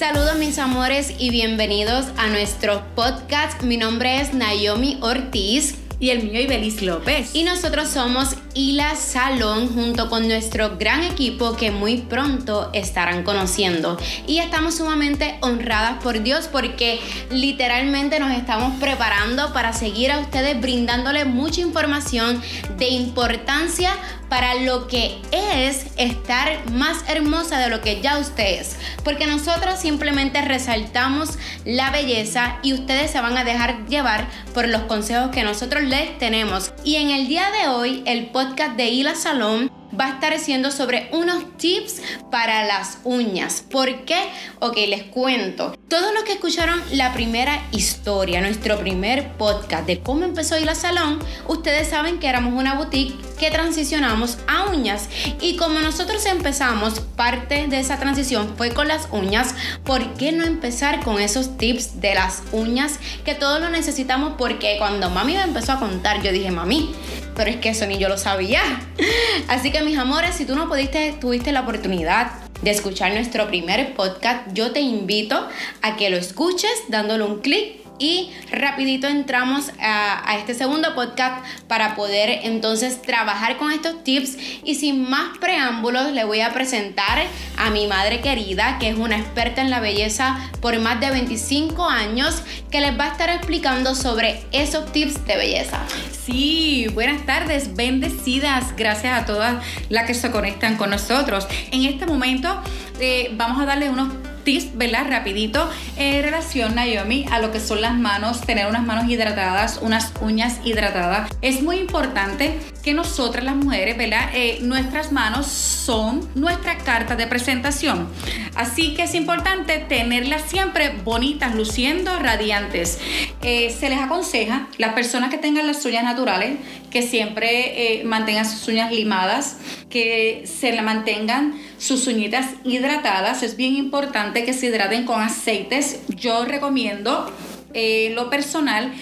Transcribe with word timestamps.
Saludos 0.00 0.38
mis 0.38 0.58
amores 0.58 1.12
y 1.18 1.28
bienvenidos 1.28 2.06
a 2.16 2.28
nuestro 2.28 2.82
podcast. 2.94 3.60
Mi 3.60 3.76
nombre 3.76 4.22
es 4.22 4.32
Naomi 4.32 4.98
Ortiz. 5.02 5.74
Y 5.98 6.08
el 6.08 6.22
mío 6.22 6.40
Ibelis 6.40 6.80
López. 6.80 7.34
Y 7.34 7.44
nosotros 7.44 7.90
somos 7.90 8.34
Hila 8.54 8.96
Salón 8.96 9.72
junto 9.72 10.10
con 10.10 10.26
nuestro 10.26 10.76
gran 10.76 11.04
equipo 11.04 11.56
que 11.56 11.70
muy 11.70 11.98
pronto 11.98 12.70
estarán 12.72 13.22
conociendo. 13.22 13.96
Y 14.26 14.38
estamos 14.38 14.76
sumamente 14.76 15.38
honradas 15.40 16.02
por 16.02 16.22
Dios 16.22 16.48
porque 16.50 17.00
literalmente 17.30 18.18
nos 18.18 18.32
estamos 18.32 18.78
preparando 18.80 19.52
para 19.52 19.72
seguir 19.72 20.10
a 20.10 20.18
ustedes 20.18 20.60
brindándole 20.60 21.24
mucha 21.24 21.60
información 21.60 22.42
de 22.76 22.88
importancia 22.88 23.92
para 24.28 24.54
lo 24.54 24.86
que 24.86 25.18
es 25.32 25.86
estar 25.96 26.70
más 26.70 27.04
hermosa 27.08 27.58
de 27.58 27.68
lo 27.68 27.80
que 27.80 28.00
ya 28.00 28.18
usted 28.18 28.60
es. 28.60 28.76
Porque 29.04 29.26
nosotros 29.26 29.80
simplemente 29.80 30.40
resaltamos 30.42 31.30
la 31.64 31.90
belleza 31.90 32.58
y 32.62 32.72
ustedes 32.72 33.10
se 33.10 33.20
van 33.20 33.36
a 33.36 33.44
dejar 33.44 33.86
llevar 33.88 34.28
por 34.54 34.68
los 34.68 34.82
consejos 34.82 35.30
que 35.30 35.42
nosotros 35.42 35.82
les 35.82 36.16
tenemos. 36.18 36.72
Y 36.84 36.96
en 36.96 37.10
el 37.10 37.26
día 37.26 37.50
de 37.50 37.68
hoy, 37.68 38.02
el 38.06 38.26
podcast 38.26 38.39
de 38.44 38.88
Hila 38.88 39.14
Salón 39.14 39.70
va 39.98 40.06
a 40.06 40.10
estar 40.14 40.32
haciendo 40.32 40.70
sobre 40.70 41.10
unos 41.12 41.58
tips 41.58 42.00
para 42.30 42.64
las 42.64 42.98
uñas. 43.04 43.62
¿Por 43.70 44.06
qué? 44.06 44.18
Ok, 44.60 44.78
les 44.88 45.02
cuento. 45.02 45.76
Todos 45.88 46.14
los 46.14 46.22
que 46.22 46.32
escucharon 46.32 46.80
la 46.92 47.12
primera 47.12 47.62
historia, 47.70 48.40
nuestro 48.40 48.78
primer 48.78 49.32
podcast 49.32 49.86
de 49.86 50.00
cómo 50.00 50.24
empezó 50.24 50.58
Hila 50.58 50.74
Salón, 50.74 51.18
ustedes 51.48 51.88
saben 51.88 52.18
que 52.18 52.28
éramos 52.28 52.54
una 52.54 52.74
boutique 52.74 53.14
que 53.40 53.50
transicionamos 53.50 54.36
a 54.46 54.66
uñas. 54.66 55.08
Y 55.40 55.56
como 55.56 55.80
nosotros 55.80 56.26
empezamos, 56.26 57.00
parte 57.00 57.66
de 57.68 57.80
esa 57.80 57.98
transición 57.98 58.52
fue 58.58 58.70
con 58.70 58.86
las 58.86 59.08
uñas, 59.10 59.54
¿por 59.82 60.12
qué 60.14 60.30
no 60.30 60.44
empezar 60.44 61.02
con 61.02 61.18
esos 61.18 61.56
tips 61.56 62.02
de 62.02 62.14
las 62.14 62.42
uñas 62.52 62.98
que 63.24 63.34
todos 63.34 63.58
lo 63.58 63.70
necesitamos? 63.70 64.34
Porque 64.36 64.76
cuando 64.78 65.08
mami 65.08 65.32
me 65.32 65.42
empezó 65.42 65.72
a 65.72 65.80
contar, 65.80 66.22
yo 66.22 66.32
dije, 66.32 66.50
mami, 66.50 66.94
pero 67.34 67.48
es 67.48 67.56
que 67.56 67.70
eso 67.70 67.86
ni 67.86 67.96
yo 67.96 68.10
lo 68.10 68.18
sabía. 68.18 68.60
Así 69.48 69.72
que 69.72 69.80
mis 69.80 69.96
amores, 69.96 70.34
si 70.34 70.44
tú 70.44 70.54
no 70.54 70.68
pudiste, 70.68 71.14
tuviste 71.18 71.50
la 71.50 71.62
oportunidad 71.62 72.32
de 72.60 72.70
escuchar 72.70 73.14
nuestro 73.14 73.48
primer 73.48 73.94
podcast, 73.94 74.52
yo 74.52 74.72
te 74.72 74.80
invito 74.80 75.48
a 75.80 75.96
que 75.96 76.10
lo 76.10 76.18
escuches 76.18 76.70
dándole 76.88 77.24
un 77.24 77.40
clic 77.40 77.79
y 78.00 78.30
rapidito 78.50 79.06
entramos 79.06 79.70
a, 79.78 80.36
este 80.38 80.54
segundo 80.54 80.94
podcast 80.94 81.44
para 81.68 81.94
poder 81.94 82.40
entonces 82.44 83.00
trabajar 83.02 83.58
con 83.58 83.70
estos 83.70 84.02
tips 84.02 84.36
y 84.64 84.74
sin 84.74 85.08
más 85.08 85.38
preámbulos 85.38 86.12
le 86.12 86.24
voy 86.24 86.40
a 86.40 86.52
presentar 86.52 87.22
a 87.58 87.70
mi 87.70 87.86
madre 87.86 88.20
querida 88.20 88.78
que 88.78 88.88
es 88.88 88.96
una 88.96 89.18
experta 89.18 89.60
en 89.60 89.70
la 89.70 89.80
belleza 89.80 90.50
por 90.60 90.78
más 90.80 90.98
de 90.98 91.10
25 91.10 91.88
años 91.88 92.42
que 92.70 92.80
les 92.80 92.98
va 92.98 93.04
a 93.04 93.08
estar 93.12 93.28
explicando 93.28 93.94
sobre 93.94 94.42
esos 94.52 94.90
tips 94.92 95.26
de 95.26 95.36
belleza. 95.36 95.80
Sí, 96.24 96.86
buenas 96.94 97.26
tardes, 97.26 97.74
bendecidas, 97.74 98.76
gracias 98.76 99.20
a 99.20 99.26
todas 99.26 99.62
las 99.88 100.06
que 100.06 100.14
se 100.14 100.30
conectan 100.30 100.76
con 100.76 100.90
nosotros. 100.90 101.46
En 101.70 101.84
este 101.84 102.06
momento 102.06 102.62
eh, 103.00 103.30
vamos 103.32 103.60
a 103.60 103.66
darle 103.66 103.90
unos 103.90 104.19
tips, 104.44 104.76
¿verdad? 104.76 105.06
Rapidito 105.08 105.68
en 105.96 106.22
relación, 106.22 106.74
Naomi, 106.74 107.26
a 107.30 107.38
lo 107.38 107.52
que 107.52 107.60
son 107.60 107.80
las 107.80 107.96
manos, 107.96 108.40
tener 108.42 108.66
unas 108.66 108.84
manos 108.84 109.08
hidratadas, 109.08 109.78
unas 109.82 110.12
uñas 110.20 110.58
hidratadas. 110.64 111.30
Es 111.42 111.62
muy 111.62 111.76
importante 111.76 112.58
que 112.82 112.94
nosotras 112.94 113.44
las 113.44 113.56
mujeres, 113.56 113.96
¿verdad? 113.96 114.30
Eh, 114.34 114.58
nuestras 114.62 115.12
manos 115.12 115.46
son 115.46 116.28
nuestra 116.34 116.78
carta 116.78 117.16
de 117.16 117.26
presentación. 117.26 118.08
Así 118.54 118.94
que 118.94 119.04
es 119.04 119.14
importante 119.14 119.78
tenerlas 119.78 120.42
siempre 120.42 120.90
bonitas, 121.04 121.54
luciendo, 121.54 122.18
radiantes. 122.18 122.98
Eh, 123.42 123.70
se 123.70 123.88
les 123.88 123.98
aconseja, 123.98 124.68
las 124.76 124.92
personas 124.92 125.30
que 125.30 125.38
tengan 125.38 125.66
las 125.66 125.82
uñas 125.86 126.04
naturales, 126.04 126.58
que 126.90 127.00
siempre 127.00 128.00
eh, 128.00 128.04
mantengan 128.04 128.44
sus 128.44 128.68
uñas 128.68 128.92
limadas, 128.92 129.56
que 129.88 130.44
se 130.44 130.72
le 130.72 130.82
mantengan 130.82 131.58
sus 131.78 132.06
uñitas 132.06 132.50
hidratadas. 132.64 133.42
Es 133.42 133.56
bien 133.56 133.76
importante 133.76 134.44
que 134.44 134.52
se 134.52 134.66
hidraten 134.66 135.06
con 135.06 135.22
aceites. 135.22 136.00
Yo 136.08 136.44
recomiendo 136.44 137.32
eh, 137.72 138.12
lo 138.14 138.28
personal 138.28 138.92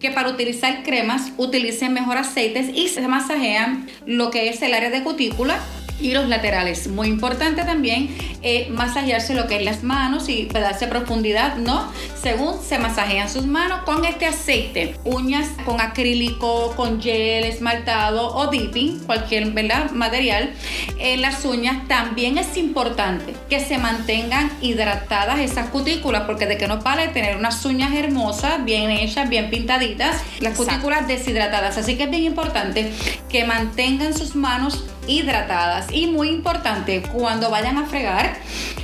que 0.00 0.10
para 0.10 0.28
utilizar 0.28 0.82
cremas 0.82 1.30
utilicen 1.36 1.92
mejor 1.92 2.18
aceites 2.18 2.70
y 2.74 2.88
se 2.88 3.06
masajean 3.06 3.88
lo 4.06 4.32
que 4.32 4.48
es 4.48 4.60
el 4.62 4.74
área 4.74 4.90
de 4.90 5.04
cutícula 5.04 5.60
y 6.00 6.12
los 6.12 6.28
laterales. 6.28 6.88
Muy 6.88 7.08
importante 7.08 7.62
también 7.62 8.16
eh, 8.42 8.68
masajearse 8.70 9.34
lo 9.34 9.46
que 9.46 9.56
es 9.56 9.64
las 9.64 9.82
manos 9.82 10.28
y 10.28 10.46
darse 10.46 10.86
profundidad, 10.86 11.56
¿no? 11.56 11.90
Según 12.20 12.60
se 12.62 12.78
masajean 12.78 13.30
sus 13.30 13.46
manos 13.46 13.82
con 13.84 14.04
este 14.04 14.26
aceite. 14.26 14.96
Uñas 15.04 15.48
con 15.64 15.80
acrílico, 15.80 16.74
con 16.76 17.00
gel, 17.00 17.44
esmaltado 17.44 18.34
o 18.34 18.48
dipping, 18.48 19.00
cualquier 19.00 19.50
¿verdad? 19.52 19.90
material. 19.90 20.52
En 20.98 21.22
las 21.22 21.44
uñas 21.44 21.86
también 21.88 22.38
es 22.38 22.56
importante 22.56 23.34
que 23.48 23.60
se 23.60 23.78
mantengan 23.78 24.50
hidratadas 24.60 25.40
esas 25.40 25.68
cutículas, 25.68 26.22
porque 26.22 26.46
de 26.46 26.56
que 26.56 26.66
no 26.66 26.78
vale 26.78 27.08
tener 27.08 27.36
unas 27.36 27.64
uñas 27.64 27.94
hermosas, 27.94 28.64
bien 28.64 28.90
hechas, 28.90 29.28
bien 29.28 29.50
pintaditas, 29.50 30.22
las 30.40 30.56
cutículas 30.56 31.06
deshidratadas. 31.06 31.78
Así 31.78 31.96
que 31.96 32.04
es 32.04 32.10
bien 32.10 32.24
importante 32.24 32.92
que 33.28 33.44
mantengan 33.44 34.14
sus 34.14 34.34
manos 34.34 34.84
hidratadas. 35.06 35.86
Y 35.92 36.06
muy 36.06 36.28
importante, 36.28 37.02
cuando 37.02 37.50
vayan 37.50 37.78
a 37.78 37.86
fregar, 37.86 38.36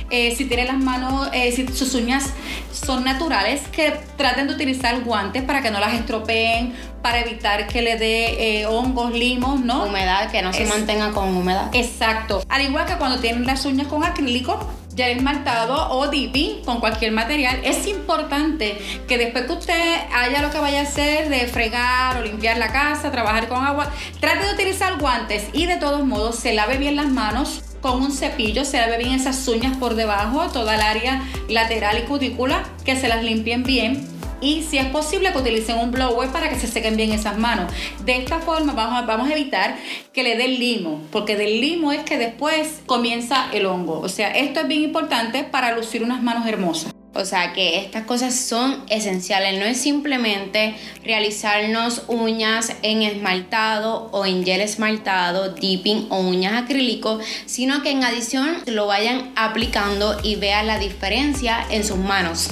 eh, 0.09 0.35
si 0.35 0.45
tienen 0.45 0.67
las 0.67 0.77
manos, 0.77 1.29
eh, 1.33 1.51
si 1.51 1.67
sus 1.67 1.93
uñas 1.93 2.31
son 2.71 3.03
naturales, 3.03 3.61
que 3.71 3.93
traten 4.17 4.47
de 4.47 4.53
utilizar 4.53 5.03
guantes 5.03 5.43
para 5.43 5.61
que 5.61 5.71
no 5.71 5.79
las 5.79 5.93
estropeen, 5.93 6.73
para 7.01 7.21
evitar 7.21 7.67
que 7.67 7.81
le 7.81 7.97
dé 7.97 8.59
eh, 8.61 8.65
hongos, 8.65 9.13
limos, 9.13 9.59
¿no? 9.61 9.85
Humedad, 9.85 10.29
que 10.29 10.41
no 10.41 10.53
se 10.53 10.65
mantenga 10.65 11.11
con 11.11 11.35
humedad. 11.35 11.69
Exacto. 11.73 12.43
Al 12.49 12.61
igual 12.61 12.85
que 12.85 12.95
cuando 12.95 13.19
tienen 13.19 13.45
las 13.45 13.65
uñas 13.65 13.87
con 13.87 14.03
acrílico, 14.03 14.59
ya 14.95 15.07
esmaltado 15.07 15.89
o 15.91 16.07
dipping 16.07 16.63
con 16.65 16.79
cualquier 16.79 17.11
material, 17.11 17.59
es 17.63 17.87
importante 17.87 18.77
que 19.07 19.17
después 19.17 19.45
que 19.45 19.53
usted 19.53 19.99
haya 20.13 20.41
lo 20.41 20.51
que 20.51 20.59
vaya 20.59 20.79
a 20.79 20.83
hacer 20.83 21.29
de 21.29 21.47
fregar 21.47 22.17
o 22.17 22.23
limpiar 22.23 22.57
la 22.57 22.71
casa, 22.71 23.11
trabajar 23.11 23.47
con 23.47 23.63
agua, 23.63 23.89
trate 24.19 24.45
de 24.45 24.53
utilizar 24.53 24.99
guantes 24.99 25.47
y 25.53 25.65
de 25.65 25.77
todos 25.77 26.05
modos 26.05 26.35
se 26.35 26.53
lave 26.53 26.77
bien 26.77 26.95
las 26.95 27.07
manos 27.07 27.63
con 27.81 28.01
un 28.01 28.11
cepillo, 28.11 28.63
se 28.63 28.77
lave 28.77 28.97
bien 28.97 29.13
esas 29.13 29.47
uñas 29.47 29.75
por 29.77 29.95
debajo, 29.95 30.49
toda 30.49 30.75
el 30.75 30.81
área 30.81 31.23
lateral 31.49 31.97
y 31.97 32.01
cutícula, 32.03 32.63
que 32.85 32.95
se 32.95 33.07
las 33.07 33.23
limpien 33.23 33.63
bien 33.63 34.07
y 34.41 34.63
si 34.63 34.77
es 34.77 34.87
posible 34.87 35.31
que 35.31 35.37
utilicen 35.37 35.77
un 35.77 35.91
blower 35.91 36.29
para 36.29 36.49
que 36.49 36.59
se 36.59 36.67
sequen 36.67 36.97
bien 36.97 37.11
esas 37.11 37.37
manos. 37.37 37.71
De 38.03 38.17
esta 38.17 38.39
forma 38.39 38.73
vamos 38.73 39.01
a, 39.01 39.05
vamos 39.05 39.29
a 39.29 39.33
evitar 39.33 39.77
que 40.11 40.23
le 40.23 40.35
dé 40.35 40.47
limo, 40.47 41.01
porque 41.11 41.37
del 41.37 41.61
limo 41.61 41.91
es 41.91 42.03
que 42.03 42.17
después 42.17 42.81
comienza 42.85 43.49
el 43.53 43.65
hongo. 43.65 43.99
O 43.99 44.09
sea, 44.09 44.31
esto 44.31 44.61
es 44.61 44.67
bien 44.67 44.81
importante 44.83 45.43
para 45.43 45.75
lucir 45.75 46.03
unas 46.03 46.21
manos 46.21 46.47
hermosas. 46.47 46.91
O 47.13 47.25
sea 47.25 47.51
que 47.51 47.77
estas 47.77 48.05
cosas 48.05 48.33
son 48.33 48.85
esenciales, 48.87 49.59
no 49.59 49.65
es 49.65 49.81
simplemente 49.81 50.75
realizarnos 51.03 52.03
uñas 52.07 52.73
en 52.83 53.01
esmaltado 53.01 54.09
o 54.13 54.25
en 54.25 54.45
gel 54.45 54.61
esmaltado, 54.61 55.49
dipping 55.49 56.07
o 56.09 56.19
uñas 56.19 56.63
acrílico, 56.63 57.19
sino 57.45 57.83
que 57.83 57.91
en 57.91 58.05
adición 58.05 58.59
lo 58.65 58.87
vayan 58.87 59.33
aplicando 59.35 60.17
y 60.23 60.35
vean 60.37 60.67
la 60.67 60.79
diferencia 60.79 61.65
en 61.69 61.83
sus 61.83 61.97
manos. 61.97 62.49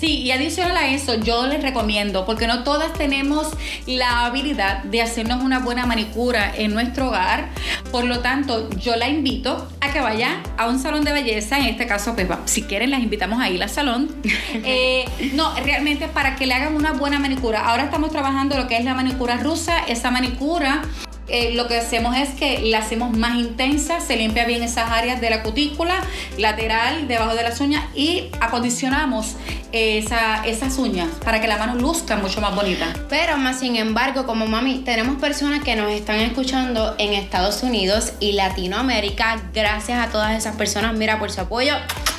Sí, 0.00 0.22
y 0.22 0.30
adicional 0.30 0.78
a 0.78 0.88
eso, 0.88 1.16
yo 1.16 1.46
les 1.46 1.62
recomiendo, 1.62 2.24
porque 2.24 2.46
no 2.46 2.64
todas 2.64 2.94
tenemos 2.94 3.48
la 3.86 4.24
habilidad 4.24 4.82
de 4.84 5.02
hacernos 5.02 5.42
una 5.44 5.58
buena 5.58 5.84
manicura 5.84 6.50
en 6.56 6.72
nuestro 6.72 7.08
hogar. 7.08 7.50
Por 7.92 8.04
lo 8.04 8.20
tanto, 8.20 8.70
yo 8.78 8.96
la 8.96 9.10
invito 9.10 9.68
a 9.82 9.92
que 9.92 10.00
vaya 10.00 10.42
a 10.56 10.68
un 10.68 10.78
salón 10.78 11.04
de 11.04 11.12
belleza. 11.12 11.58
En 11.58 11.66
este 11.66 11.86
caso, 11.86 12.14
pues 12.14 12.28
si 12.46 12.62
quieren, 12.62 12.90
las 12.90 13.00
invitamos 13.00 13.42
a 13.42 13.50
ir 13.50 13.62
al 13.62 13.68
salón. 13.68 14.08
Eh, 14.62 15.04
no, 15.34 15.54
realmente 15.64 16.06
para 16.08 16.36
que 16.36 16.44
le 16.46 16.54
hagan 16.54 16.74
una 16.74 16.92
buena 16.92 17.18
manicura. 17.18 17.60
Ahora 17.60 17.84
estamos 17.84 18.10
trabajando 18.10 18.56
lo 18.56 18.66
que 18.66 18.76
es 18.76 18.84
la 18.84 18.94
manicura 18.94 19.36
rusa. 19.36 19.78
Esa 19.86 20.10
manicura 20.10 20.82
eh, 21.30 21.52
lo 21.54 21.68
que 21.68 21.78
hacemos 21.78 22.16
es 22.16 22.30
que 22.30 22.60
la 22.60 22.78
hacemos 22.78 23.16
más 23.16 23.36
intensa, 23.36 24.00
se 24.00 24.16
limpia 24.16 24.44
bien 24.46 24.62
esas 24.62 24.90
áreas 24.90 25.20
de 25.20 25.30
la 25.30 25.42
cutícula, 25.42 26.02
lateral, 26.38 27.08
debajo 27.08 27.34
de 27.34 27.42
las 27.42 27.60
uñas 27.60 27.84
y 27.94 28.28
acondicionamos 28.40 29.36
esas 29.72 30.78
uñas 30.78 31.08
para 31.24 31.40
que 31.40 31.46
la 31.46 31.56
mano 31.56 31.76
luzca 31.76 32.16
mucho 32.16 32.40
más 32.40 32.54
bonita. 32.54 32.92
Pero 33.08 33.36
más 33.36 33.60
sin 33.60 33.76
embargo, 33.76 34.26
como 34.26 34.46
mami, 34.46 34.78
tenemos 34.78 35.20
personas 35.20 35.62
que 35.62 35.76
nos 35.76 35.90
están 35.92 36.16
escuchando 36.20 36.94
en 36.98 37.12
Estados 37.12 37.62
Unidos 37.62 38.12
y 38.18 38.32
Latinoamérica. 38.32 39.40
Gracias 39.54 39.98
a 40.04 40.10
todas 40.10 40.36
esas 40.36 40.56
personas, 40.56 40.94
mira, 40.94 41.18
por 41.18 41.30
su 41.30 41.40
apoyo. 41.40 41.74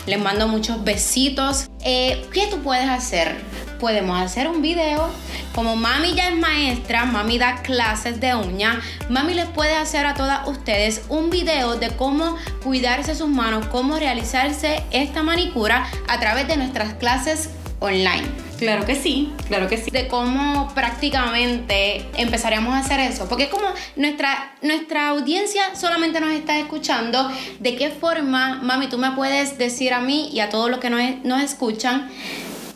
Les 0.05 0.19
mando 0.19 0.47
muchos 0.47 0.83
besitos. 0.83 1.69
Eh, 1.83 2.25
¿Qué 2.33 2.47
tú 2.47 2.59
puedes 2.59 2.89
hacer 2.89 3.35
podemos 3.81 4.21
hacer 4.21 4.47
un 4.47 4.61
video. 4.61 5.09
Como 5.53 5.75
mami 5.75 6.13
ya 6.13 6.29
es 6.29 6.35
maestra, 6.37 7.03
mami 7.03 7.37
da 7.37 7.61
clases 7.63 8.21
de 8.21 8.35
uña, 8.35 8.79
mami 9.09 9.33
les 9.33 9.47
puede 9.47 9.75
hacer 9.75 10.05
a 10.05 10.13
todas 10.13 10.47
ustedes 10.47 11.01
un 11.09 11.29
video 11.29 11.75
de 11.75 11.89
cómo 11.89 12.37
cuidarse 12.63 13.15
sus 13.15 13.27
manos, 13.27 13.65
cómo 13.67 13.97
realizarse 13.97 14.83
esta 14.91 15.23
manicura 15.23 15.87
a 16.07 16.19
través 16.19 16.47
de 16.47 16.55
nuestras 16.55 16.93
clases 16.93 17.49
online. 17.79 18.23
Claro 18.59 18.85
que 18.85 18.93
sí, 18.93 19.33
claro 19.47 19.67
que 19.67 19.77
sí. 19.77 19.89
De 19.89 20.07
cómo 20.07 20.71
prácticamente 20.75 22.05
empezaríamos 22.15 22.75
a 22.75 22.77
hacer 22.77 22.99
eso. 22.99 23.27
Porque 23.27 23.49
como 23.49 23.65
nuestra, 23.95 24.53
nuestra 24.61 25.07
audiencia 25.07 25.75
solamente 25.75 26.21
nos 26.21 26.29
está 26.29 26.59
escuchando. 26.59 27.31
¿De 27.59 27.75
qué 27.75 27.89
forma, 27.89 28.59
mami, 28.61 28.87
tú 28.87 28.99
me 28.99 29.11
puedes 29.13 29.57
decir 29.57 29.95
a 29.95 29.99
mí 29.99 30.29
y 30.31 30.41
a 30.41 30.49
todos 30.49 30.69
los 30.69 30.79
que 30.79 30.91
nos, 30.91 31.01
nos 31.23 31.41
escuchan 31.41 32.11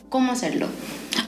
cómo 0.09 0.31
hacerlo? 0.31 0.67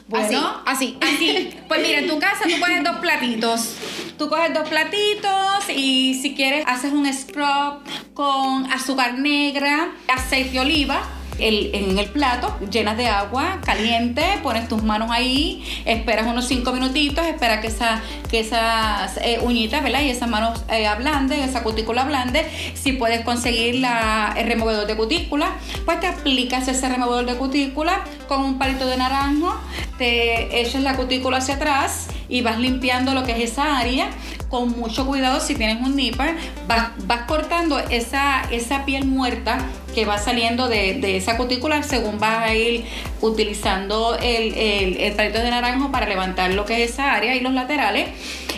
Bueno, 0.08 0.62
así, 0.64 0.96
así. 1.00 1.50
Pues 1.68 1.82
mira, 1.82 1.98
en 1.98 2.08
tu 2.08 2.18
casa 2.18 2.44
tú 2.44 2.58
coges 2.60 2.82
dos 2.82 2.96
platitos. 2.96 3.74
Tú 4.16 4.28
coges 4.28 4.52
dos 4.54 4.68
platitos 4.68 5.68
y 5.74 6.14
si 6.20 6.34
quieres 6.34 6.64
haces 6.66 6.92
un 6.92 7.12
scrub 7.12 7.82
con 8.14 8.70
azúcar 8.72 9.18
negra, 9.18 9.92
aceite 10.08 10.50
de 10.52 10.60
oliva 10.60 11.17
en 11.38 11.98
el 11.98 12.06
plato, 12.06 12.56
llenas 12.70 12.96
de 12.96 13.06
agua 13.06 13.60
caliente, 13.64 14.22
pones 14.42 14.68
tus 14.68 14.82
manos 14.82 15.10
ahí, 15.10 15.64
esperas 15.84 16.26
unos 16.26 16.46
5 16.46 16.72
minutitos, 16.72 17.24
esperas 17.26 17.60
que, 17.60 17.68
esa, 17.68 18.02
esas 18.32 19.18
eh, 19.18 19.38
uñitas, 19.42 19.82
¿verdad? 19.82 20.00
Y 20.00 20.10
esas 20.10 20.28
manos 20.28 20.64
eh, 20.70 20.86
ablanden, 20.86 21.40
esa 21.40 21.62
cutícula 21.62 22.04
blande. 22.04 22.46
Si 22.74 22.92
puedes 22.92 23.22
conseguir 23.22 23.76
la, 23.76 24.34
el 24.36 24.46
removedor 24.46 24.86
de 24.86 24.96
cutícula, 24.96 25.52
pues 25.84 26.00
te 26.00 26.06
aplicas 26.06 26.66
ese 26.68 26.88
removedor 26.88 27.26
de 27.26 27.36
cutícula 27.36 28.04
con 28.26 28.42
un 28.42 28.58
palito 28.58 28.86
de 28.86 28.96
naranjo, 28.96 29.54
te 29.96 30.60
echas 30.60 30.82
la 30.82 30.96
cutícula 30.96 31.38
hacia 31.38 31.54
atrás 31.54 32.08
y 32.28 32.42
vas 32.42 32.58
limpiando 32.58 33.14
lo 33.14 33.24
que 33.24 33.32
es 33.32 33.52
esa 33.52 33.78
área 33.78 34.10
con 34.48 34.70
mucho 34.78 35.06
cuidado 35.06 35.40
si 35.40 35.54
tienes 35.54 35.84
un 35.84 35.94
nipper, 35.94 36.36
vas, 36.66 36.88
vas 37.06 37.22
cortando 37.22 37.78
esa, 37.78 38.42
esa 38.50 38.84
piel 38.84 39.04
muerta 39.04 39.58
que 39.98 40.04
va 40.04 40.16
saliendo 40.16 40.68
de, 40.68 41.16
esa 41.16 41.36
cutícula 41.36 41.82
según 41.82 42.20
vas 42.20 42.44
a 42.44 42.54
ir 42.54 42.84
utilizando 43.20 44.16
el, 44.22 44.54
el, 44.54 45.12
palito 45.14 45.40
de 45.40 45.50
naranjo 45.50 45.90
para 45.90 46.06
levantar 46.06 46.54
lo 46.54 46.64
que 46.64 46.84
es 46.84 46.92
esa 46.92 47.14
área 47.14 47.34
y 47.34 47.40
los 47.40 47.52
laterales. 47.52 48.08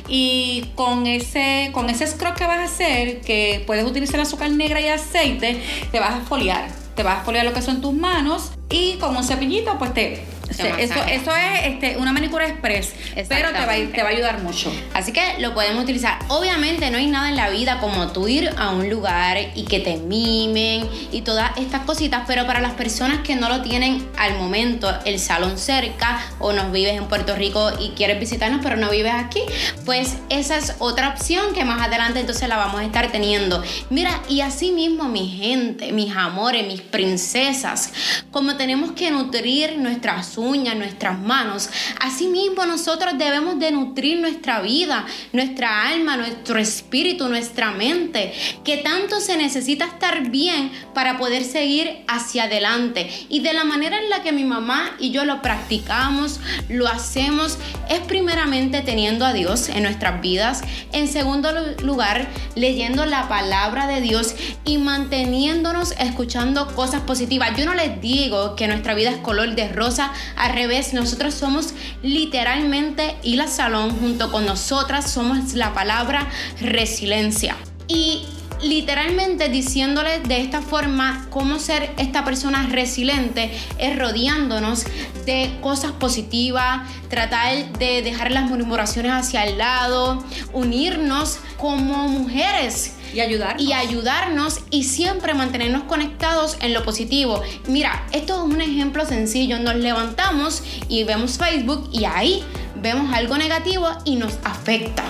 Y 0.07 0.67
con 0.75 1.07
ese, 1.07 1.71
con 1.73 1.89
ese 1.89 2.07
scrub 2.07 2.35
que 2.35 2.45
vas 2.45 2.59
a 2.59 2.65
hacer, 2.65 3.23
que 3.23 3.65
puedes 3.67 3.87
utilizar 3.87 4.21
azúcar 4.21 4.51
negra 4.51 4.83
y 4.83 4.89
aceite, 4.89 5.63
te 5.91 5.99
vas 5.99 6.13
a 6.13 6.21
foliar. 6.21 6.69
Te 6.95 7.03
vas 7.05 7.21
a 7.21 7.25
foliar 7.25 7.47
lo 7.47 7.55
que 7.55 7.63
son 7.63 7.81
tus 7.81 7.95
manos 7.95 8.53
y 8.69 8.97
con 8.97 9.17
un 9.17 9.25
cepillito 9.25 9.79
pues 9.79 9.95
te 9.95 10.23
eso, 10.51 11.05
eso 11.09 11.37
es 11.37 11.67
este, 11.67 11.97
una 11.97 12.13
manicura 12.13 12.47
express, 12.47 12.93
pero 13.29 13.51
te 13.51 13.67
va, 13.67 13.93
te 13.93 14.03
va 14.03 14.09
a 14.09 14.13
ayudar 14.13 14.43
mucho. 14.43 14.73
Así 14.95 15.13
que 15.13 15.39
lo 15.39 15.55
podemos 15.55 15.85
utilizar. 15.85 16.19
Obviamente 16.29 16.91
no 16.91 16.99
hay 16.99 17.07
nada 17.07 17.29
en 17.29 17.37
la 17.37 17.51
vida 17.51 17.79
como 17.81 18.13
tú 18.13 18.29
ir 18.29 18.51
a 18.57 18.71
un 18.71 18.89
lugar 18.91 19.39
y 19.55 19.65
que 19.65 19.81
te 19.81 19.97
mimen 19.97 20.89
y 21.13 21.23
todas 21.23 21.57
estas 21.59 21.83
cositas, 21.83 22.25
pero 22.27 22.47
para 22.47 22.61
las 22.61 22.73
personas 22.73 23.21
que 23.21 23.37
no 23.37 23.49
lo 23.49 23.63
tienen 23.63 24.07
al 24.19 24.37
momento, 24.39 24.93
el 25.05 25.19
salón 25.19 25.59
cerca 25.59 26.21
o 26.39 26.53
nos 26.53 26.73
vives 26.73 26.97
en 26.97 27.07
Puerto 27.07 27.35
Rico 27.37 27.71
y 27.79 27.91
quieres 27.91 28.19
visitarnos 28.19 28.61
pero 28.63 28.77
no 28.77 28.91
vives 28.91 29.13
aquí, 29.15 29.41
pues 29.85 30.17
esa 30.29 30.57
es 30.57 30.75
otra 30.79 31.11
opción 31.11 31.55
que 31.55 31.65
más 31.65 31.87
adelante 31.87 32.21
entonces 32.21 32.49
la 32.49 32.57
vamos 32.57 32.81
a 32.81 32.85
estar 32.85 33.11
teniendo. 33.11 33.63
Mira, 33.91 34.21
y 34.29 34.41
así 34.41 34.73
mismo 34.73 35.09
mi 35.09 35.29
gente, 35.29 35.93
mis 35.93 36.15
amores, 36.15 36.67
mis 36.67 36.81
princesas, 36.81 37.93
como 38.31 38.57
tenemos 38.57 38.93
que 38.93 39.11
nutrir 39.11 39.79
nuestras 39.79 40.39
uñas, 40.41 40.77
nuestras 40.77 41.19
manos. 41.19 41.69
Asimismo, 42.01 42.67
nosotros 42.67 43.19
debemos 43.19 43.59
de 43.59 43.71
nutrir 43.71 44.19
nuestra 44.19 44.61
vida, 44.61 45.07
nuestra 45.33 45.89
alma, 45.89 46.17
nuestro 46.17 46.59
espíritu, 46.59 47.29
nuestra 47.29 47.71
mente, 47.73 48.33
que 48.65 48.79
tanto 48.79 49.21
se 49.21 49.37
necesita 49.37 49.85
estar 49.85 50.31
bien 50.31 50.73
para 50.95 51.19
poder 51.19 51.45
seguir 51.45 52.05
hacia 52.09 52.45
adelante. 52.45 53.11
Y 53.29 53.41
de 53.41 53.53
la 53.53 53.65
manera 53.65 53.99
en 53.99 54.11
la 54.11 54.23
que 54.23 54.33
mi 54.33 54.45
mamá 54.45 54.97
y 54.99 55.11
yo 55.11 55.25
lo 55.25 55.43
practicamos, 55.43 56.41
lo 56.69 56.89
hacemos, 56.89 57.59
es 57.89 58.01
teniendo 58.51 59.25
a 59.25 59.33
Dios 59.33 59.69
en 59.69 59.85
nuestras 59.85 60.21
vidas. 60.21 60.63
En 60.93 61.07
segundo 61.07 61.51
lugar, 61.83 62.29
leyendo 62.57 63.07
la 63.07 63.29
palabra 63.29 63.87
de 63.87 64.01
Dios 64.01 64.35
y 64.65 64.79
manteniéndonos 64.79 65.93
escuchando 66.01 66.75
cosas 66.75 67.03
positivas. 67.03 67.57
Yo 67.57 67.65
no 67.65 67.75
les 67.75 68.01
digo 68.01 68.57
que 68.57 68.67
nuestra 68.67 68.95
vida 68.95 69.11
es 69.11 69.19
color 69.19 69.55
de 69.55 69.69
rosa, 69.69 70.13
al 70.37 70.53
revés, 70.53 70.93
nosotros 70.93 71.33
somos 71.33 71.75
literalmente 72.03 73.15
y 73.23 73.37
la 73.37 73.47
salón 73.47 73.97
junto 73.97 74.33
con 74.33 74.47
nosotras 74.47 75.09
somos 75.09 75.55
la 75.55 75.73
palabra 75.73 76.29
resiliencia. 76.61 77.57
Y 77.87 78.25
literalmente 78.63 79.49
diciéndole 79.49 80.21
de 80.21 80.41
esta 80.41 80.61
forma 80.61 81.27
cómo 81.31 81.59
ser 81.59 81.91
esta 81.99 82.25
persona 82.25 82.67
resiliente 82.67 83.51
es 83.79 83.99
rodeándonos 83.99 84.85
de 85.25 85.59
cosas 85.61 85.93
positivas, 85.93 86.89
tratar 87.09 87.73
de 87.79 88.03
dejar 88.03 88.31
las 88.31 88.45
murmuraciones 88.45 89.13
hacia 89.13 89.45
el 89.45 89.59
lado, 89.59 90.25
unirnos 90.53 91.39
como 91.57 92.09
mujeres 92.09 92.95
y 93.13 93.21
ayudarnos. 93.21 93.63
Y 93.63 93.73
ayudarnos 93.73 94.61
y 94.71 94.85
siempre 94.85 95.35
mantenernos 95.35 95.85
conectados 95.85 96.57
en 96.61 96.75
lo 96.75 96.85
positivo. 96.85 97.43
Mira, 97.67 98.07
esto 98.13 98.37
es 98.37 98.55
un 98.55 98.61
ejemplo 98.61 99.05
sencillo. 99.05 99.59
Nos 99.59 99.77
levantamos 99.77 100.63
y 100.89 101.05
vemos 101.05 101.39
Facebook 101.39 101.89
y 101.93 102.05
ahí 102.05 102.45
vemos 102.77 103.13
algo 103.13 103.37
negativo 103.37 103.89
y 104.05 104.17
nos 104.17 104.39
afecta. 104.45 105.05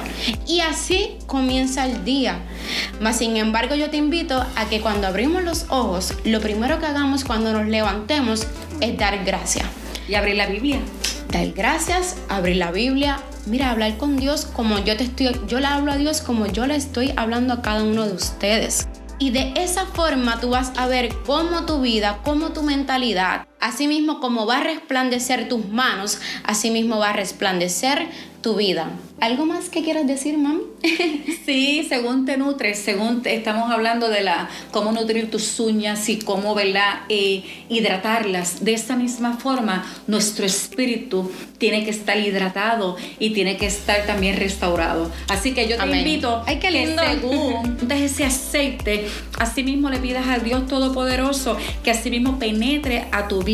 Y 0.46 0.60
así 0.60 1.16
comienza 1.26 1.86
el 1.86 2.04
día. 2.04 2.38
Mas 3.00 3.18
sin 3.18 3.36
embargo 3.36 3.74
yo 3.74 3.90
te 3.90 3.96
invito 3.96 4.44
a 4.56 4.64
que 4.66 4.80
cuando 4.80 5.06
abrimos 5.06 5.42
los 5.42 5.66
ojos, 5.68 6.14
lo 6.24 6.40
primero 6.40 6.78
que 6.78 6.86
hagamos 6.86 7.24
cuando 7.24 7.52
nos 7.52 7.66
levantemos 7.66 8.46
es 8.80 8.98
dar 8.98 9.24
gracias. 9.24 9.66
Y 10.10 10.16
abrir 10.16 10.34
la 10.34 10.46
Biblia. 10.46 10.80
Dar 11.30 11.52
gracias, 11.52 12.16
abrir 12.28 12.56
la 12.56 12.72
Biblia, 12.72 13.20
mira, 13.46 13.70
hablar 13.70 13.96
con 13.96 14.16
Dios 14.16 14.44
como 14.44 14.80
yo 14.80 14.96
te 14.96 15.04
estoy, 15.04 15.40
yo 15.46 15.60
le 15.60 15.66
hablo 15.66 15.92
a 15.92 15.96
Dios 15.96 16.20
como 16.20 16.46
yo 16.46 16.66
le 16.66 16.74
estoy 16.74 17.12
hablando 17.16 17.54
a 17.54 17.62
cada 17.62 17.84
uno 17.84 18.04
de 18.08 18.14
ustedes. 18.14 18.88
Y 19.20 19.30
de 19.30 19.52
esa 19.56 19.86
forma 19.86 20.40
tú 20.40 20.50
vas 20.50 20.72
a 20.76 20.88
ver 20.88 21.14
cómo 21.24 21.64
tu 21.64 21.80
vida, 21.80 22.18
cómo 22.24 22.50
tu 22.50 22.64
mentalidad, 22.64 23.46
así 23.60 23.86
mismo 23.86 24.20
como 24.20 24.46
va 24.46 24.58
a 24.58 24.64
resplandecer 24.64 25.48
tus 25.48 25.68
manos, 25.68 26.20
así 26.44 26.70
mismo 26.70 26.98
va 26.98 27.10
a 27.10 27.12
resplandecer 27.12 28.08
tu 28.42 28.56
vida. 28.56 28.90
¿Algo 29.20 29.44
más 29.44 29.68
que 29.68 29.82
quieras 29.82 30.06
decir, 30.06 30.38
mami? 30.38 30.62
sí, 31.44 31.84
según 31.86 32.24
te 32.24 32.38
nutres, 32.38 32.78
según 32.78 33.20
estamos 33.26 33.70
hablando 33.70 34.08
de 34.08 34.22
la 34.22 34.48
cómo 34.70 34.92
nutrir 34.92 35.30
tus 35.30 35.60
uñas 35.60 36.08
y 36.08 36.18
cómo 36.18 36.54
¿verdad? 36.54 37.00
Eh, 37.10 37.42
hidratarlas. 37.68 38.64
De 38.64 38.72
esa 38.72 38.96
misma 38.96 39.36
forma, 39.36 39.84
nuestro 40.06 40.46
espíritu 40.46 41.30
tiene 41.58 41.84
que 41.84 41.90
estar 41.90 42.18
hidratado 42.18 42.96
y 43.18 43.30
tiene 43.30 43.58
que 43.58 43.66
estar 43.66 44.06
también 44.06 44.38
restaurado. 44.38 45.10
Así 45.28 45.52
que 45.52 45.68
yo 45.68 45.76
te 45.76 45.98
invito 45.98 46.42
Ay, 46.46 46.58
qué 46.58 46.70
lindo. 46.70 47.02
que 47.02 47.08
según 47.08 47.76
ese 47.90 48.24
aceite, 48.24 49.06
así 49.38 49.62
mismo 49.62 49.90
le 49.90 49.98
pidas 49.98 50.26
a 50.28 50.38
Dios 50.38 50.66
Todopoderoso 50.66 51.58
que 51.84 51.90
así 51.90 52.08
mismo 52.08 52.38
penetre 52.38 53.06
a 53.12 53.28
tu 53.28 53.42
vida 53.42 53.49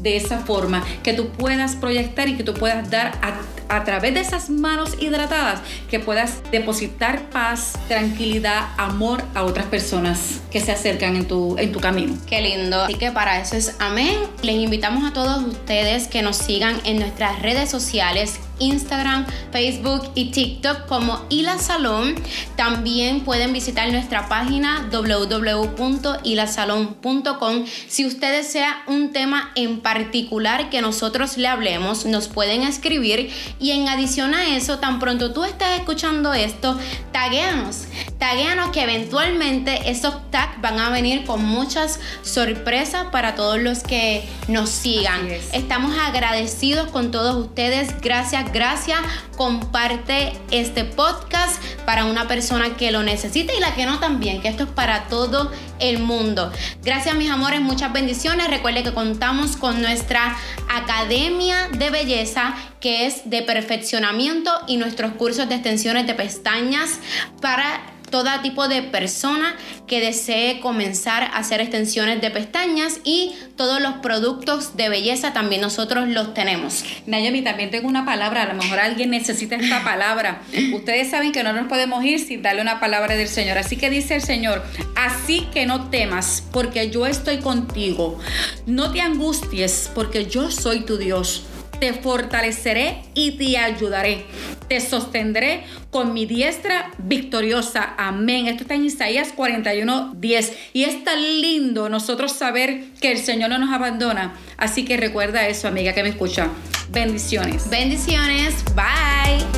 de 0.00 0.16
esa 0.16 0.38
forma, 0.38 0.84
que 1.02 1.12
tú 1.12 1.28
puedas 1.30 1.74
proyectar 1.76 2.28
y 2.28 2.36
que 2.36 2.44
tú 2.44 2.54
puedas 2.54 2.88
dar 2.88 3.18
a 3.22 3.34
a 3.68 3.84
través 3.84 4.14
de 4.14 4.20
esas 4.20 4.50
manos 4.50 4.96
hidratadas 4.98 5.60
que 5.90 6.00
puedas 6.00 6.42
depositar 6.50 7.28
paz, 7.30 7.74
tranquilidad, 7.86 8.68
amor 8.76 9.22
a 9.34 9.44
otras 9.44 9.66
personas 9.66 10.40
que 10.50 10.60
se 10.60 10.72
acercan 10.72 11.16
en 11.16 11.26
tu, 11.26 11.56
en 11.58 11.72
tu 11.72 11.80
camino. 11.80 12.16
Qué 12.26 12.40
lindo. 12.40 12.84
Así 12.84 12.94
que 12.94 13.10
para 13.10 13.40
eso 13.40 13.56
es 13.56 13.76
amén. 13.78 14.16
Les 14.42 14.56
invitamos 14.56 15.08
a 15.08 15.12
todos 15.12 15.42
ustedes 15.44 16.08
que 16.08 16.22
nos 16.22 16.36
sigan 16.36 16.80
en 16.84 16.98
nuestras 16.98 17.40
redes 17.42 17.70
sociales 17.70 18.40
Instagram, 18.58 19.26
Facebook 19.52 20.10
y 20.14 20.30
TikTok 20.30 20.86
como 20.86 21.26
Ila 21.30 21.58
Salón. 21.58 22.14
También 22.56 23.20
pueden 23.20 23.52
visitar 23.52 23.90
nuestra 23.90 24.28
página 24.28 24.88
www.ilasalon.com. 24.90 27.64
Si 27.88 28.06
usted 28.06 28.36
desea 28.36 28.82
un 28.86 29.12
tema 29.12 29.50
en 29.54 29.80
particular 29.80 30.70
que 30.70 30.80
nosotros 30.80 31.36
le 31.36 31.48
hablemos, 31.48 32.06
nos 32.06 32.28
pueden 32.28 32.62
escribir 32.62 33.30
y 33.60 33.72
en 33.72 33.88
adición 33.88 34.34
a 34.34 34.56
eso, 34.56 34.78
tan 34.78 34.98
pronto 34.98 35.32
tú 35.32 35.44
estés 35.44 35.78
escuchando 35.78 36.32
esto, 36.34 36.76
tagueanos. 37.12 37.84
Tagueanos 38.18 38.70
que 38.70 38.82
eventualmente 38.82 39.90
esos 39.90 40.28
tags 40.32 40.60
van 40.60 40.80
a 40.80 40.90
venir 40.90 41.24
con 41.24 41.44
muchas 41.44 42.00
sorpresas 42.22 43.06
para 43.12 43.36
todos 43.36 43.58
los 43.60 43.84
que 43.84 44.28
nos 44.48 44.70
sigan. 44.70 45.28
Estamos 45.52 45.96
agradecidos 45.96 46.90
con 46.90 47.12
todos 47.12 47.36
ustedes. 47.36 48.00
Gracias 48.00 48.52
gracias. 48.52 48.98
Comparte 49.36 50.32
este 50.50 50.84
podcast 50.84 51.62
para 51.86 52.06
una 52.06 52.26
persona 52.26 52.76
que 52.76 52.90
lo 52.90 53.04
necesita 53.04 53.54
y 53.54 53.60
la 53.60 53.76
que 53.76 53.86
no 53.86 54.00
también, 54.00 54.42
que 54.42 54.48
esto 54.48 54.64
es 54.64 54.70
para 54.70 55.04
todo 55.04 55.52
el 55.78 56.00
mundo. 56.00 56.52
Gracias 56.82 57.14
mis 57.14 57.30
amores, 57.30 57.60
muchas 57.60 57.92
bendiciones. 57.92 58.48
Recuerde 58.48 58.82
que 58.82 58.92
contamos 58.92 59.56
con 59.56 59.80
nuestra 59.80 60.36
Academia 60.68 61.68
de 61.72 61.90
Belleza 61.90 62.56
que 62.80 63.06
es 63.06 63.28
de 63.30 63.42
perfeccionamiento 63.42 64.50
y 64.66 64.76
nuestros 64.76 65.12
cursos 65.12 65.48
de 65.48 65.56
extensiones 65.56 66.06
de 66.06 66.14
pestañas 66.14 66.98
para 67.40 67.80
todo 68.10 68.28
tipo 68.42 68.68
de 68.68 68.82
persona 68.82 69.56
que 69.86 70.00
desee 70.00 70.60
comenzar 70.60 71.22
a 71.22 71.38
hacer 71.38 71.60
extensiones 71.60 72.20
de 72.20 72.30
pestañas 72.30 73.00
y 73.04 73.34
todos 73.56 73.80
los 73.80 73.94
productos 73.94 74.76
de 74.76 74.88
belleza 74.88 75.32
también 75.32 75.60
nosotros 75.60 76.08
los 76.08 76.34
tenemos. 76.34 76.84
Naomi, 77.06 77.42
también 77.42 77.70
tengo 77.70 77.88
una 77.88 78.04
palabra, 78.04 78.42
a 78.42 78.52
lo 78.52 78.54
mejor 78.54 78.78
alguien 78.78 79.10
necesita 79.10 79.56
esta 79.56 79.82
palabra. 79.84 80.42
Ustedes 80.74 81.10
saben 81.10 81.32
que 81.32 81.42
no 81.42 81.52
nos 81.52 81.66
podemos 81.66 82.04
ir 82.04 82.20
sin 82.20 82.42
darle 82.42 82.62
una 82.62 82.80
palabra 82.80 83.16
del 83.16 83.28
Señor. 83.28 83.58
Así 83.58 83.76
que 83.76 83.90
dice 83.90 84.16
el 84.16 84.22
Señor, 84.22 84.64
así 84.96 85.48
que 85.52 85.66
no 85.66 85.90
temas, 85.90 86.44
porque 86.52 86.90
yo 86.90 87.06
estoy 87.06 87.38
contigo. 87.38 88.18
No 88.66 88.92
te 88.92 89.00
angusties, 89.00 89.90
porque 89.94 90.26
yo 90.26 90.50
soy 90.50 90.80
tu 90.80 90.96
Dios 90.98 91.47
te 91.80 91.92
fortaleceré 91.92 93.02
y 93.14 93.32
te 93.32 93.58
ayudaré. 93.58 94.26
Te 94.68 94.80
sostendré 94.80 95.64
con 95.90 96.12
mi 96.12 96.26
diestra 96.26 96.90
victoriosa. 96.98 97.94
Amén. 97.96 98.46
Esto 98.46 98.62
está 98.62 98.74
en 98.74 98.84
Isaías 98.84 99.32
41, 99.34 100.14
10. 100.16 100.58
Y 100.74 100.84
es 100.84 101.04
tan 101.04 101.18
lindo 101.40 101.88
nosotros 101.88 102.32
saber 102.32 102.84
que 103.00 103.12
el 103.12 103.18
Señor 103.18 103.50
no 103.50 103.58
nos 103.58 103.72
abandona. 103.72 104.34
Así 104.56 104.84
que 104.84 104.96
recuerda 104.96 105.48
eso, 105.48 105.68
amiga 105.68 105.94
que 105.94 106.02
me 106.02 106.10
escucha. 106.10 106.48
Bendiciones. 106.90 107.68
Bendiciones. 107.70 108.64
Bye. 108.74 109.57